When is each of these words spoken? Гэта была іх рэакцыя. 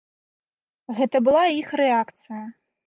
Гэта 1.01 1.17
была 1.29 1.43
іх 1.61 1.69
рэакцыя. 1.85 2.43